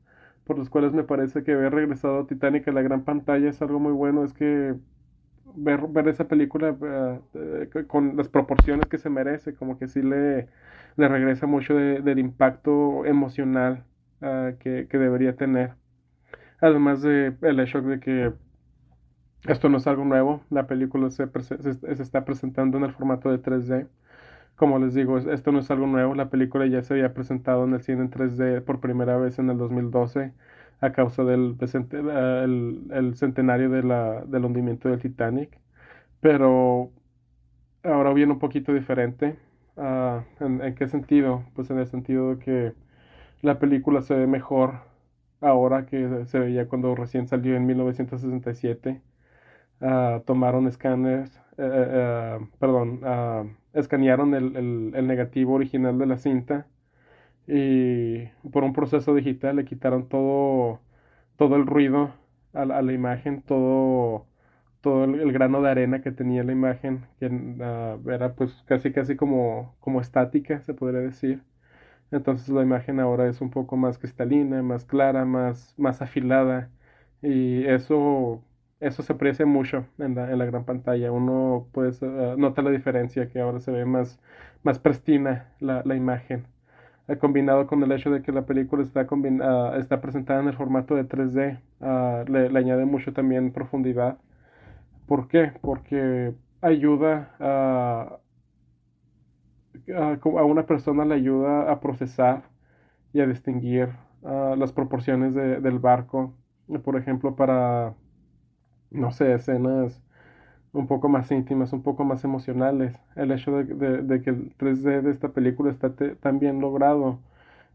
por 0.46 0.60
las 0.60 0.70
cuales 0.70 0.94
me 0.94 1.04
parece 1.04 1.44
que 1.44 1.54
haber 1.54 1.74
regresado 1.74 2.26
Titanic 2.26 2.68
a 2.68 2.72
la 2.72 2.82
gran 2.82 3.04
pantalla 3.04 3.50
es 3.50 3.62
algo 3.62 3.80
muy 3.80 3.94
bueno, 3.94 4.24
es 4.26 4.34
que 4.34 4.76
ver, 5.56 5.82
ver 5.88 6.08
esa 6.08 6.28
película 6.28 6.72
uh, 6.72 7.88
con 7.88 8.18
las 8.18 8.30
proporciones 8.30 8.88
que 8.88 8.98
se 8.98 9.10
merece, 9.10 9.56
como 9.56 9.78
que 9.78 9.88
sí 9.88 10.02
le, 10.02 10.48
le 10.98 11.08
regresa 11.08 11.48
mucho 11.48 11.76
de, 11.76 12.02
del 12.02 12.20
impacto 12.20 13.06
emocional 13.06 13.86
uh, 14.22 14.58
que, 14.60 14.88
que, 14.90 14.98
debería 14.98 15.36
tener. 15.36 15.74
Además 16.62 17.02
de 17.02 17.36
el 17.42 17.60
hecho 17.60 17.82
de 17.82 18.00
que 18.00 18.34
esto 19.48 19.70
no 19.70 19.78
es 19.78 19.88
algo 19.88 20.06
nuevo, 20.06 20.42
la 20.50 20.68
película 20.68 21.10
se, 21.10 21.28
se, 21.42 21.74
se 21.74 22.04
está 22.04 22.26
presentando 22.26 22.78
en 22.78 22.86
el 22.86 22.94
formato 22.94 23.30
de 23.32 23.42
3D. 23.42 23.88
Como 24.56 24.80
les 24.80 24.94
digo, 24.94 25.18
esto 25.18 25.52
no 25.52 25.60
es 25.60 25.72
algo 25.72 25.88
nuevo, 25.88 26.16
la 26.16 26.30
película 26.30 26.66
ya 26.68 26.84
se 26.84 26.94
había 26.94 27.14
presentado 27.14 27.66
en 27.66 27.74
el 27.74 27.82
cine 27.82 28.02
en 28.02 28.12
3D 28.12 28.62
por 28.64 28.80
primera 28.80 29.18
vez 29.18 29.40
en 29.40 29.50
el 29.50 29.58
2012 29.58 30.34
a 30.84 30.92
causa 30.92 31.24
del 31.24 31.58
el, 31.62 32.88
el 32.92 33.16
centenario 33.16 33.70
de 33.70 33.84
la, 33.84 34.22
del 34.26 34.46
hundimiento 34.46 34.90
del 34.90 35.00
Titanic. 35.02 35.58
Pero 36.22 36.92
ahora 37.84 38.14
viene 38.14 38.34
un 38.34 38.40
poquito 38.40 38.74
diferente. 38.74 39.38
Uh, 39.78 40.22
¿en, 40.44 40.62
¿en, 40.62 40.76
qué 40.76 40.88
sentido? 40.88 41.46
Pues 41.56 41.70
en 41.72 41.80
el 41.80 41.88
sentido 41.88 42.36
de 42.36 42.40
que 42.40 42.74
la 43.42 43.60
película 43.60 44.02
se 44.02 44.16
ve 44.16 44.28
mejor 44.28 44.82
ahora 45.42 45.86
que 45.86 46.26
se 46.28 46.40
veía 46.40 46.68
cuando 46.68 46.96
recién 46.96 47.28
salió 47.28 47.56
en 47.56 47.66
1967. 47.66 49.02
Uh, 49.82 50.22
tomaron 50.26 50.68
escáneres, 50.68 51.42
uh, 51.58 52.46
perdón, 52.60 53.02
escanearon 53.74 54.34
el, 54.36 54.56
el, 54.58 54.92
el 54.96 55.08
negativo 55.08 55.54
original 55.56 55.98
de 56.00 56.06
la 56.08 56.18
cinta 56.18 56.68
y 57.48 58.28
por 58.52 58.64
un 58.64 58.74
proceso 58.74 59.14
digital 59.16 59.58
le 59.58 59.66
quitaron 59.66 60.08
todo, 60.08 60.80
todo 61.38 61.56
el 61.56 61.66
ruido 61.66 62.14
a 62.54 62.66
la, 62.66 62.94
imagen, 62.94 63.42
todo, 63.42 64.28
todo 64.82 65.06
el, 65.06 65.32
grano 65.34 65.62
de 65.62 65.72
arena 65.72 66.02
que 66.02 66.12
tenía 66.12 66.44
la 66.44 66.52
imagen, 66.54 67.06
que 67.20 67.28
uh, 67.28 68.10
era 68.10 68.36
pues 68.36 68.64
casi 68.68 68.92
casi 68.94 69.16
como, 69.16 69.76
como 69.80 70.02
estática, 70.02 70.62
se 70.64 70.74
podría 70.74 71.02
decir. 71.02 71.44
Entonces 72.12 72.50
la 72.50 72.62
imagen 72.64 73.00
ahora 73.00 73.28
es 73.30 73.42
un 73.42 73.52
poco 73.52 73.78
más 73.78 73.98
cristalina, 73.98 74.62
más 74.64 74.86
clara, 74.86 75.26
más, 75.26 75.74
más 75.78 76.02
afilada 76.02 76.70
y 77.22 77.66
eso, 77.66 78.44
eso 78.80 79.04
se 79.04 79.14
aprecia 79.14 79.46
mucho 79.46 79.88
en 80.00 80.16
la, 80.16 80.32
en 80.32 80.40
la 80.40 80.46
gran 80.46 80.66
pantalla. 80.66 81.12
Uno 81.12 81.68
pues 81.74 82.02
uh, 82.02 82.36
nota 82.38 82.62
la 82.62 82.72
diferencia 82.72 83.30
que 83.30 83.42
ahora 83.42 83.60
se 83.60 83.72
ve 83.72 83.86
más, 83.86 84.20
más 84.64 84.80
prestina 84.80 85.54
la, 85.60 85.84
la 85.86 85.96
imagen 85.96 86.48
combinado 87.20 87.68
con 87.68 87.84
el 87.84 87.92
hecho 87.92 88.12
de 88.12 88.22
que 88.22 88.32
la 88.32 88.46
película 88.46 88.84
está, 88.84 89.08
uh, 89.10 89.76
está 89.80 90.02
presentada 90.02 90.42
en 90.42 90.48
el 90.48 90.56
formato 90.56 90.96
de 90.96 91.08
3D, 91.08 91.60
uh, 91.82 92.32
le, 92.32 92.58
añade 92.58 92.86
mucho 92.86 93.14
también 93.14 93.52
profundidad. 93.52 94.18
¿Por 95.08 95.28
qué? 95.28 95.54
Porque 95.62 96.34
ayuda 96.62 97.36
a, 97.40 98.20
a, 99.96 100.14
a 100.24 100.46
una 100.46 100.66
persona, 100.66 101.06
le 101.06 101.16
ayuda 101.16 101.72
a 101.72 101.80
procesar 101.80 102.44
y 103.14 103.22
a 103.22 103.28
distinguir 103.28 103.90
las 104.58 104.72
proporciones 104.72 105.34
de, 105.36 105.60
del 105.60 105.80
barco. 105.80 106.34
Por 106.84 106.96
ejemplo, 106.96 107.36
para, 107.36 107.94
no 108.92 109.12
sé, 109.12 109.34
escenas 109.34 110.02
un 110.74 110.88
poco 110.88 111.08
más 111.10 111.32
íntimas, 111.32 111.72
un 111.74 111.84
poco 111.84 112.04
más 112.04 112.24
emocionales. 112.24 112.96
El 113.16 113.32
hecho 113.32 113.52
de, 113.58 114.22
que 114.22 114.30
el 114.32 114.58
3D 114.58 115.02
de 115.02 115.12
esta 115.12 115.30
película 115.30 115.72
está 115.72 115.94
tan 116.20 116.40
bien 116.40 116.60
logrado 116.62 117.20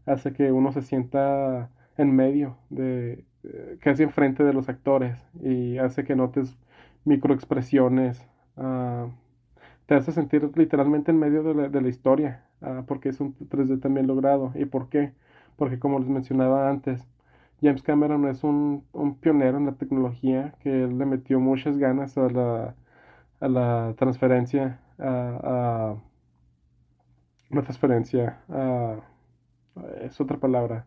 hace 0.05 0.33
que 0.33 0.51
uno 0.51 0.71
se 0.71 0.81
sienta 0.81 1.69
en 1.97 2.15
medio, 2.15 2.57
de, 2.69 3.25
eh, 3.43 3.77
casi 3.81 4.03
enfrente 4.03 4.43
de 4.43 4.53
los 4.53 4.69
actores 4.69 5.17
y 5.41 5.77
hace 5.77 6.03
que 6.03 6.15
notes 6.15 6.57
microexpresiones. 7.05 8.21
Uh, 8.57 9.09
te 9.85 9.95
hace 9.95 10.11
sentir 10.11 10.51
literalmente 10.55 11.11
en 11.11 11.19
medio 11.19 11.43
de 11.43 11.55
la, 11.55 11.69
de 11.69 11.81
la 11.81 11.89
historia, 11.89 12.43
uh, 12.61 12.83
porque 12.85 13.09
es 13.09 13.19
un 13.21 13.35
3D 13.35 13.81
también 13.81 14.07
logrado. 14.07 14.51
¿Y 14.55 14.65
por 14.65 14.89
qué? 14.89 15.13
Porque 15.57 15.79
como 15.79 15.99
les 15.99 16.09
mencionaba 16.09 16.69
antes, 16.69 17.07
James 17.61 17.83
Cameron 17.83 18.27
es 18.27 18.43
un, 18.43 18.83
un 18.93 19.15
pionero 19.15 19.57
en 19.57 19.65
la 19.67 19.73
tecnología 19.73 20.53
que 20.61 20.69
le 20.87 21.05
metió 21.05 21.39
muchas 21.39 21.77
ganas 21.77 22.17
a 22.17 22.29
la, 22.29 22.75
a 23.39 23.47
la 23.47 23.93
transferencia, 23.97 24.79
a, 24.97 25.39
a 25.43 25.95
una 27.49 27.63
transferencia, 27.63 28.39
a, 28.49 28.97
es 30.01 30.19
otra 30.21 30.37
palabra, 30.37 30.85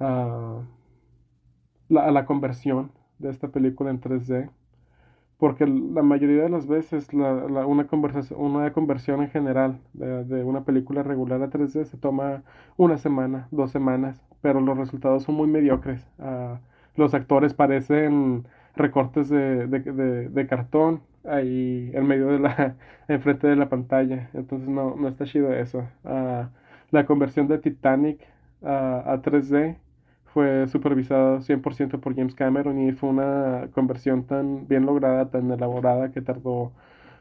a 0.00 0.62
la, 1.88 2.04
a 2.06 2.10
la 2.10 2.26
conversión 2.26 2.92
de 3.18 3.30
esta 3.30 3.48
película 3.48 3.90
en 3.90 4.00
3D 4.00 4.50
porque 5.38 5.66
la 5.66 6.02
mayoría 6.02 6.42
de 6.42 6.48
las 6.48 6.66
veces 6.66 7.14
la, 7.14 7.32
la, 7.48 7.64
una, 7.64 7.86
conversación, 7.86 8.40
una 8.40 8.72
conversión 8.72 9.22
en 9.22 9.30
general 9.30 9.78
de, 9.92 10.24
de, 10.24 10.42
una 10.44 10.64
película 10.64 11.02
regular 11.04 11.40
a 11.42 11.48
3D 11.48 11.84
se 11.84 11.96
toma 11.96 12.42
una 12.76 12.98
semana, 12.98 13.46
dos 13.52 13.70
semanas, 13.70 14.20
pero 14.42 14.60
los 14.60 14.76
resultados 14.76 15.22
son 15.22 15.36
muy 15.36 15.46
mediocres. 15.46 16.04
Uh, 16.18 16.56
los 16.96 17.14
actores 17.14 17.54
parecen 17.54 18.46
recortes 18.74 19.28
de, 19.28 19.68
de, 19.68 20.28
de, 20.28 20.46
cartón 20.48 21.02
ahí 21.28 21.90
en 21.94 22.06
medio 22.06 22.28
de 22.28 22.38
la, 22.40 22.76
enfrente 23.08 23.46
de 23.46 23.56
la 23.56 23.68
pantalla, 23.68 24.30
entonces 24.34 24.68
no, 24.68 24.96
no 24.96 25.08
está 25.08 25.24
chido 25.24 25.52
eso. 25.52 25.88
Uh, 26.04 26.46
la 26.90 27.06
conversión 27.06 27.48
de 27.48 27.58
Titanic 27.58 28.20
uh, 28.62 28.66
a 28.66 29.22
3D 29.22 29.76
fue 30.32 30.66
supervisado 30.68 31.40
100% 31.40 32.00
por 32.00 32.14
James 32.14 32.34
Cameron 32.34 32.78
y 32.80 32.92
fue 32.92 33.10
una 33.10 33.68
conversión 33.74 34.24
tan 34.24 34.66
bien 34.68 34.86
lograda, 34.86 35.30
tan 35.30 35.50
elaborada 35.50 36.12
que 36.12 36.20
tardó 36.22 36.72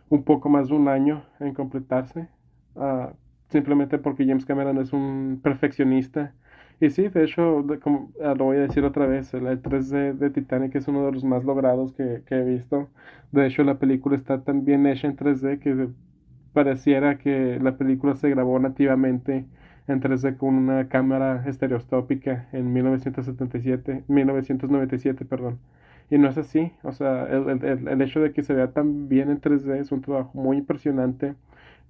un 0.09 0.23
poco 0.23 0.49
más 0.49 0.69
de 0.69 0.75
un 0.75 0.87
año 0.87 1.23
en 1.39 1.53
completarse, 1.53 2.27
uh, 2.75 3.07
simplemente 3.49 3.97
porque 3.97 4.25
James 4.25 4.45
Cameron 4.45 4.77
es 4.79 4.93
un 4.93 5.39
perfeccionista. 5.43 6.33
Y 6.79 6.89
sí, 6.91 7.07
de 7.07 7.23
hecho, 7.23 7.65
como, 7.81 8.11
uh, 8.19 8.35
lo 8.35 8.45
voy 8.45 8.57
a 8.57 8.61
decir 8.61 8.83
otra 8.85 9.07
vez, 9.07 9.33
el 9.33 9.45
3D 9.61 10.13
de 10.13 10.29
Titanic 10.29 10.75
es 10.75 10.87
uno 10.87 11.05
de 11.05 11.11
los 11.11 11.23
más 11.23 11.43
logrados 11.43 11.93
que, 11.93 12.21
que 12.27 12.35
he 12.35 12.43
visto. 12.43 12.89
De 13.31 13.47
hecho, 13.47 13.63
la 13.63 13.79
película 13.79 14.15
está 14.15 14.43
tan 14.43 14.63
bien 14.63 14.85
hecha 14.85 15.07
en 15.07 15.17
3D 15.17 15.59
que 15.59 15.89
pareciera 16.53 17.17
que 17.17 17.59
la 17.61 17.77
película 17.77 18.15
se 18.15 18.29
grabó 18.29 18.59
nativamente 18.59 19.45
en 19.87 20.01
3D 20.01 20.37
con 20.37 20.55
una 20.55 20.87
cámara 20.89 21.43
estereoscópica 21.47 22.47
en 22.51 22.73
1977, 22.73 24.03
1997, 24.07 25.25
perdón. 25.25 25.59
Y 26.09 26.17
no 26.17 26.29
es 26.29 26.37
así, 26.37 26.71
o 26.83 26.91
sea, 26.93 27.25
el, 27.25 27.49
el, 27.63 27.87
el, 27.87 28.01
hecho 28.01 28.21
de 28.21 28.31
que 28.33 28.43
se 28.43 28.53
vea 28.53 28.71
tan 28.71 29.09
bien 29.09 29.29
en 29.29 29.41
3D 29.41 29.79
es 29.79 29.91
un 29.91 30.01
trabajo 30.01 30.31
muy 30.33 30.57
impresionante, 30.57 31.35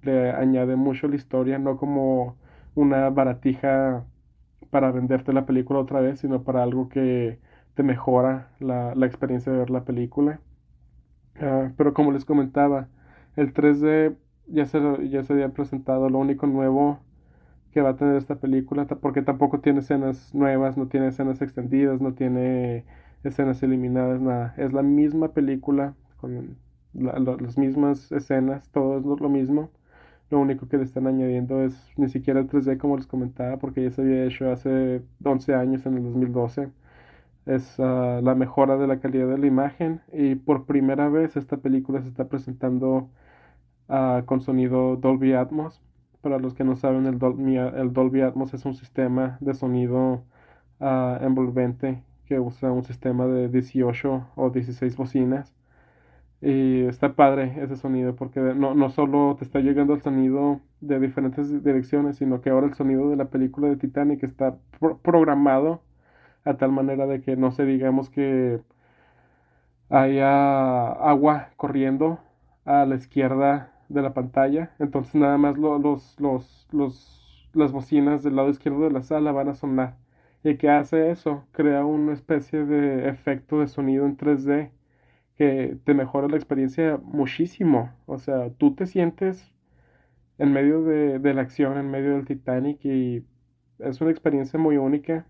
le 0.04 0.32
añade 0.32 0.76
mucho 0.76 1.08
la 1.08 1.16
historia, 1.16 1.60
no 1.60 1.78
como 1.78 2.36
una 2.76 3.10
baratija 3.10 4.06
para 4.68 4.92
venderte 4.92 5.34
la 5.34 5.46
película 5.46 5.80
otra 5.80 6.02
vez, 6.02 6.20
sino 6.20 6.44
para 6.44 6.64
algo 6.64 6.90
que 6.90 7.40
te 7.76 7.84
mejora 7.84 8.52
la, 8.60 8.96
la 8.96 9.06
experiencia 9.08 9.52
de 9.52 9.60
ver 9.60 9.70
la 9.70 9.86
película. 9.86 10.42
Uh, 11.40 11.72
pero 11.78 11.94
como 11.94 12.12
les 12.12 12.26
comentaba, 12.26 12.90
el 13.36 13.54
3D 13.54 14.16
ya 14.48 14.66
se, 14.66 14.80
ya 15.10 15.24
se 15.24 15.34
había 15.34 15.50
presentado, 15.50 16.10
lo 16.10 16.20
único 16.20 16.48
nuevo 16.48 17.00
que 17.72 17.82
va 17.82 17.90
a 17.92 17.98
tener 17.98 18.16
esta 18.18 18.36
película, 18.40 18.86
porque 18.88 19.22
tampoco 19.22 19.60
tiene 19.62 19.80
escenas 19.82 20.34
nuevas, 20.34 20.78
no 20.78 20.88
tiene 20.88 21.08
escenas 21.10 21.42
extendidas, 21.42 22.02
no 22.02 22.14
tiene 22.14 22.86
escenas 23.24 23.62
eliminadas, 23.64 24.22
nada. 24.22 24.54
Es 24.58 24.74
la 24.74 24.84
misma 24.84 25.34
película, 25.34 25.96
con 26.18 26.58
la, 26.94 27.20
la, 27.20 27.38
las 27.38 27.58
mismas 27.58 28.12
escenas, 28.12 28.70
todo 28.72 29.00
es 29.16 29.22
lo 29.22 29.30
mismo. 29.30 29.72
Lo 30.30 30.40
único 30.40 30.68
que 30.68 30.78
le 30.78 30.84
están 30.84 31.08
añadiendo 31.08 31.62
es 31.64 31.74
ni 31.98 32.10
siquiera 32.10 32.40
el 32.40 32.48
3D 32.50 32.78
como 32.78 32.98
les 32.98 33.08
comentaba, 33.08 33.58
porque 33.58 33.84
ya 33.84 33.92
se 33.92 34.02
había 34.02 34.26
hecho 34.26 34.52
hace 34.52 35.02
11 35.24 35.56
años, 35.56 35.86
en 35.86 35.98
el 35.98 36.04
2012. 36.04 36.72
Es 37.46 37.80
uh, 37.80 38.22
la 38.22 38.36
mejora 38.36 38.78
de 38.78 38.88
la 38.88 39.00
calidad 39.00 39.28
de 39.30 39.38
la 39.38 39.48
imagen 39.48 40.02
y 40.14 40.36
por 40.36 40.66
primera 40.66 41.10
vez 41.10 41.38
esta 41.38 41.58
película 41.58 42.02
se 42.02 42.10
está 42.10 42.28
presentando 42.28 43.10
uh, 43.90 44.26
con 44.26 44.42
sonido 44.42 44.98
Dolby 44.98 45.34
Atmos 45.34 45.82
para 46.22 46.40
los 46.40 46.54
que 46.54 46.64
no 46.64 46.76
saben, 46.76 47.06
el 47.06 47.20
Dolby, 47.20 47.58
el 47.58 47.94
Dolby 47.94 48.22
Atmos 48.22 48.54
es 48.54 48.66
un 48.66 48.76
sistema 48.76 49.38
de 49.42 49.54
sonido 49.54 50.24
ah, 50.80 51.18
envolvente 51.22 52.04
que 52.26 52.40
usa 52.40 52.72
un 52.72 52.84
sistema 52.84 53.28
de 53.28 53.50
18 53.50 54.28
o 54.36 54.50
16 54.50 54.98
bocinas. 54.98 55.54
Y 56.42 56.84
está 56.86 57.16
padre 57.16 57.56
ese 57.64 57.76
sonido 57.78 58.16
porque 58.16 58.40
no, 58.40 58.76
no 58.76 58.90
solo 58.90 59.36
te 59.38 59.44
está 59.46 59.60
llegando 59.60 59.94
el 59.96 60.02
sonido 60.02 60.62
de 60.82 61.00
diferentes 61.00 61.64
direcciones, 61.64 62.18
sino 62.18 62.42
que 62.42 62.52
ahora 62.52 62.68
el 62.68 62.76
sonido 62.76 63.10
de 63.10 63.16
la 63.16 63.26
película 63.26 63.70
de 63.70 63.78
Titanic 63.78 64.24
está 64.24 64.58
programado 65.02 65.82
a 66.46 66.56
tal 66.58 66.72
manera 66.72 67.08
de 67.08 67.22
que 67.22 67.36
no 67.38 67.52
sé, 67.52 67.66
digamos 67.66 68.10
que 68.10 68.62
haya 69.90 70.92
agua 70.92 71.50
corriendo 71.58 72.20
a 72.66 72.86
la 72.86 72.96
izquierda 72.96 73.72
de 73.90 74.02
la 74.02 74.14
pantalla, 74.14 74.72
entonces 74.80 75.16
nada 75.16 75.38
más 75.38 75.58
los, 75.58 76.20
los, 76.20 76.68
los, 76.72 77.50
las 77.54 77.72
bocinas 77.72 78.24
del 78.24 78.36
lado 78.36 78.50
izquierdo 78.50 78.82
de 78.84 78.92
la 78.92 79.02
sala 79.04 79.32
van 79.32 79.50
a 79.50 79.56
sonar. 79.56 79.96
¿Y 80.44 80.58
qué 80.58 80.70
hace 80.70 81.12
eso? 81.12 81.46
Crea 81.52 81.86
una 81.86 82.14
especie 82.14 82.66
de 82.66 83.10
efecto 83.10 83.60
de 83.60 83.68
sonido 83.68 84.06
en 84.06 84.18
3D 84.18 84.72
que 85.38 85.78
te 85.86 85.94
mejora 85.94 86.28
la 86.28 86.38
experiencia 86.38 86.98
muchísimo. 87.04 87.94
O 88.06 88.18
sea, 88.20 88.52
tú 88.52 88.76
te 88.76 88.86
sientes 88.88 89.54
en 90.38 90.54
medio 90.54 90.84
de, 90.84 91.20
de 91.20 91.34
la 91.34 91.42
acción, 91.42 91.78
en 91.78 91.90
medio 91.92 92.14
del 92.14 92.26
Titanic 92.26 92.84
y 92.86 93.26
es 93.80 94.02
una 94.02 94.12
experiencia 94.12 94.60
muy 94.60 94.78
única. 94.78 95.28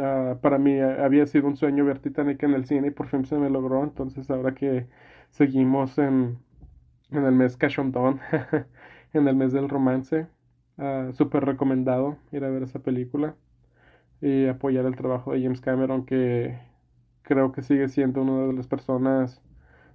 Ah, 0.00 0.38
para 0.42 0.58
mí 0.58 0.78
había 0.80 1.26
sido 1.26 1.46
un 1.48 1.56
sueño 1.56 1.84
ver 1.84 1.98
Titanic 2.00 2.42
en 2.42 2.54
el 2.54 2.64
cine 2.66 2.88
y 2.88 2.90
por 2.90 3.08
fin 3.08 3.24
se 3.26 3.36
me 3.38 3.50
logró. 3.50 3.84
Entonces 3.84 4.30
ahora 4.30 4.54
que 4.54 4.88
seguimos 5.30 5.98
en, 5.98 6.38
en 7.10 7.24
el 7.24 7.32
mes 7.34 7.56
Cachondón, 7.56 8.20
en 9.12 9.28
el 9.28 9.36
mes 9.36 9.52
del 9.52 9.68
romance, 9.68 10.28
uh, 10.78 11.12
súper 11.12 11.44
recomendado 11.44 12.18
ir 12.32 12.44
a 12.44 12.50
ver 12.50 12.62
esa 12.64 12.80
película 12.82 13.36
y 14.20 14.46
apoyar 14.46 14.86
el 14.86 14.96
trabajo 14.96 15.32
de 15.32 15.42
James 15.42 15.60
Cameron 15.60 16.06
que 16.06 16.58
creo 17.32 17.52
que 17.52 17.62
sigue 17.62 17.88
siendo 17.88 18.22
una 18.22 18.46
de 18.46 18.52
las 18.52 18.66
personas 18.66 19.40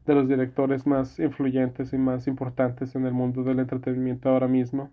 de 0.08 0.16
los 0.16 0.28
directores 0.28 0.88
más 0.88 1.20
influyentes 1.20 1.94
y 1.94 1.98
más 1.98 2.28
importantes 2.28 2.96
en 2.96 3.06
el 3.06 3.14
mundo 3.14 3.44
del 3.44 3.60
entretenimiento 3.60 4.30
ahora 4.30 4.48
mismo. 4.48 4.90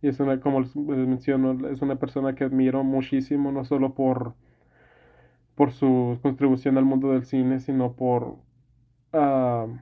Y 0.00 0.08
es 0.08 0.18
una, 0.20 0.40
como 0.40 0.60
les 0.60 0.74
menciono, 0.76 1.68
es 1.68 1.82
una 1.82 1.96
persona 1.96 2.34
que 2.34 2.44
admiro 2.44 2.84
muchísimo, 2.84 3.52
no 3.52 3.64
solo 3.64 3.94
por, 3.94 4.34
por 5.54 5.72
su 5.72 6.18
contribución 6.22 6.78
al 6.78 6.84
mundo 6.86 7.12
del 7.12 7.24
cine, 7.24 7.60
sino 7.60 7.92
por 7.92 8.38
uh, 9.12 9.76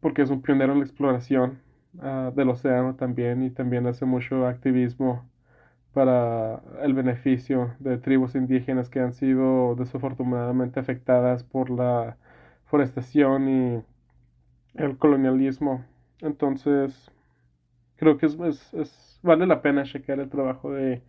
porque 0.00 0.22
es 0.22 0.30
un 0.30 0.42
pionero 0.42 0.72
en 0.72 0.78
la 0.80 0.84
exploración 0.86 1.60
uh, 1.98 2.32
del 2.34 2.48
océano 2.50 2.94
también 2.96 3.42
y 3.42 3.50
también 3.50 3.86
hace 3.86 4.06
mucho 4.06 4.46
activismo 4.46 5.28
para 5.96 6.60
el 6.82 6.92
beneficio 6.92 7.74
de 7.78 7.96
tribus 7.96 8.34
indígenas 8.34 8.90
que 8.90 9.00
han 9.00 9.14
sido 9.14 9.74
desafortunadamente 9.76 10.78
afectadas 10.78 11.42
por 11.42 11.70
la 11.70 12.18
forestación 12.66 13.48
y 13.48 13.82
el 14.74 14.98
colonialismo. 14.98 15.86
Entonces, 16.20 17.10
creo 17.96 18.18
que 18.18 18.26
es, 18.26 18.36
es, 18.74 19.20
vale 19.22 19.46
la 19.46 19.62
pena 19.62 19.84
checar 19.84 20.20
el 20.20 20.28
trabajo 20.28 20.70
de 20.70 21.02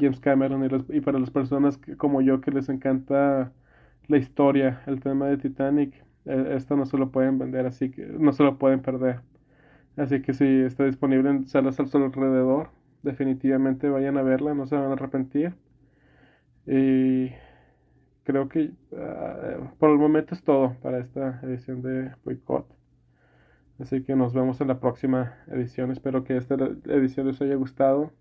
James 0.00 0.18
Cameron 0.18 0.64
y, 0.88 1.00
para 1.00 1.20
las 1.20 1.30
personas 1.30 1.78
como 1.96 2.20
yo 2.20 2.40
que 2.40 2.50
les 2.50 2.68
encanta 2.68 3.52
la 4.08 4.16
historia, 4.18 4.82
el 4.86 5.00
tema 5.00 5.28
de 5.28 5.38
Titanic, 5.38 5.94
e, 6.24 6.56
esto 6.56 6.76
no 6.76 6.84
se 6.86 6.98
lo 6.98 7.12
pueden 7.12 7.38
vender, 7.38 7.66
así 7.66 7.92
que 7.92 8.06
no 8.06 8.32
se 8.32 8.42
lo 8.42 8.58
pueden 8.58 8.82
perder. 8.82 9.20
Así 9.96 10.22
que 10.22 10.32
si 10.34 10.46
está 10.62 10.84
disponible 10.84 11.44
salas 11.46 11.78
al 11.78 12.02
alrededor, 12.02 12.70
definitivamente 13.02 13.88
vayan 13.88 14.16
a 14.18 14.22
verla, 14.22 14.54
no 14.54 14.66
se 14.66 14.76
van 14.76 14.90
a 14.90 14.92
arrepentir. 14.92 15.54
Y 16.66 17.30
creo 18.24 18.48
que 18.48 18.72
uh, 18.92 19.76
por 19.78 19.90
el 19.90 19.98
momento 19.98 20.34
es 20.34 20.42
todo 20.42 20.76
para 20.82 20.98
esta 20.98 21.40
edición 21.42 21.82
de 21.82 22.12
Boycott. 22.24 22.66
Así 23.78 24.02
que 24.04 24.14
nos 24.14 24.32
vemos 24.32 24.60
en 24.60 24.68
la 24.68 24.78
próxima 24.78 25.34
edición. 25.48 25.90
Espero 25.90 26.22
que 26.24 26.36
esta 26.36 26.54
edición 26.54 27.26
les 27.26 27.40
haya 27.42 27.56
gustado. 27.56 28.12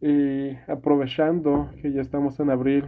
Y 0.00 0.50
aprovechando 0.68 1.70
que 1.80 1.92
ya 1.92 2.02
estamos 2.02 2.38
en 2.38 2.50
abril, 2.50 2.84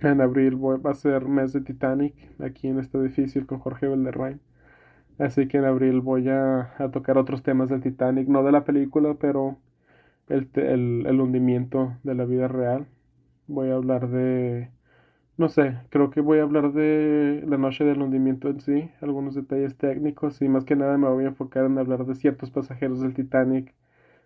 en 0.00 0.20
abril 0.20 0.56
va 0.56 0.90
a 0.90 0.94
ser 0.94 1.26
mes 1.26 1.52
de 1.52 1.60
Titanic 1.60 2.14
aquí 2.40 2.66
en 2.68 2.78
este 2.78 2.98
edificio 2.98 3.46
con 3.46 3.58
Jorge 3.60 3.86
Valderrama. 3.86 4.38
Así 5.18 5.48
que 5.48 5.58
en 5.58 5.64
abril 5.64 6.00
voy 6.00 6.28
a, 6.28 6.74
tocar 6.92 7.18
otros 7.18 7.42
temas 7.42 7.68
del 7.70 7.82
Titanic, 7.82 8.28
no 8.28 8.42
de 8.42 8.52
la 8.52 8.64
película, 8.64 9.14
pero 9.20 9.58
el, 10.28 10.50
el, 10.54 11.06
el 11.06 11.20
hundimiento 11.20 11.96
de 12.04 12.14
la 12.14 12.24
vida 12.24 12.48
real. 12.48 12.86
Voy 13.48 13.70
a 13.70 13.76
hablar 13.76 14.08
de 14.10 14.70
no 15.36 15.48
sé, 15.48 15.78
creo 15.90 16.10
que 16.10 16.20
voy 16.20 16.38
a 16.38 16.42
hablar 16.42 16.72
de 16.72 17.42
la 17.46 17.58
noche 17.58 17.84
del 17.84 18.00
hundimiento 18.02 18.48
en 18.48 18.60
sí, 18.60 18.90
algunos 19.02 19.34
detalles 19.34 19.76
técnicos 19.76 20.40
y 20.42 20.48
más 20.48 20.64
que 20.64 20.76
nada 20.76 20.96
me 20.98 21.08
voy 21.08 21.24
a 21.24 21.28
enfocar 21.28 21.66
en 21.66 21.78
hablar 21.78 22.06
de 22.06 22.14
ciertos 22.14 22.50
pasajeros 22.50 23.00
del 23.00 23.14
Titanic. 23.14 23.74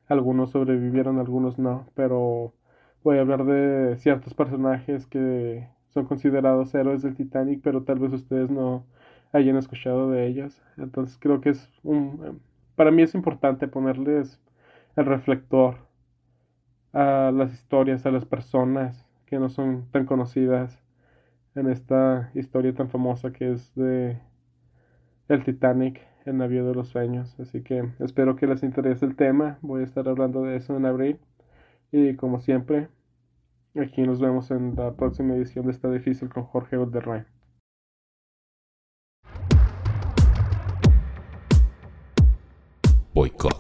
Algunos 0.09 0.51
sobrevivieron, 0.51 1.19
algunos 1.19 1.59
no, 1.59 1.87
pero 1.95 2.55
voy 3.05 3.19
a 3.19 3.23
hablar 3.23 3.45
de 3.45 3.97
ciertos 3.99 4.35
personajes 4.35 5.07
que 5.07 5.69
son 5.91 6.07
considerados 6.07 6.75
héroes 6.75 7.03
del 7.03 7.17
Titanic, 7.17 7.61
pero 7.63 7.83
tal 7.85 7.99
vez 8.01 8.13
ustedes 8.13 8.51
no 8.51 8.87
hayan 9.33 9.57
escuchado 9.57 10.11
de 10.11 10.27
ellos. 10.27 10.63
Entonces 10.77 11.19
creo 11.19 11.41
que 11.41 11.51
es 11.51 11.71
un... 11.83 12.41
Para 12.77 12.91
mí 12.91 13.03
es 13.03 13.15
importante 13.15 13.69
ponerles 13.69 14.41
el 14.97 15.07
reflector 15.07 15.79
a 16.93 17.31
las 17.33 17.53
historias, 17.53 18.07
a 18.07 18.11
las 18.11 18.25
personas 18.25 19.07
que 19.27 19.39
no 19.39 19.49
son 19.49 19.87
tan 19.93 20.07
conocidas 20.07 20.83
en 21.55 21.69
esta 21.69 22.31
historia 22.35 22.75
tan 22.75 22.91
famosa 22.91 23.33
que 23.33 23.53
es 23.53 23.75
de 23.75 24.19
el 25.29 25.45
Titanic, 25.45 26.01
el 26.25 26.39
navío 26.39 26.67
de 26.67 26.75
los 26.75 26.89
sueños. 26.89 27.39
Así 27.39 27.63
que 27.63 27.89
espero 28.01 28.37
que 28.37 28.47
les 28.47 28.63
interese 28.63 29.07
el 29.07 29.17
tema. 29.17 29.59
Voy 29.63 29.83
a 29.83 29.85
estar 29.85 30.09
hablando 30.09 30.43
de 30.43 30.57
eso 30.57 30.77
en 30.77 30.87
abril. 30.87 31.19
Y 31.93 32.17
como 32.17 32.41
siempre, 32.41 32.89
aquí 33.81 34.03
nos 34.03 34.21
vemos 34.21 34.51
en 34.51 34.75
la 34.77 34.95
próxima 34.95 35.35
edición 35.35 35.67
de 35.67 35.73
Está 35.73 35.91
Difícil 35.91 36.29
con 36.29 36.45
Jorge 36.45 36.77
Valderrama. 36.77 37.27
Boicot. 43.21 43.60